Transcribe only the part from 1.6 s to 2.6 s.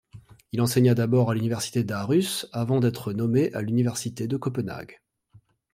d'Aarhus